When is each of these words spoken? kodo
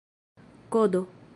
kodo 0.71 1.01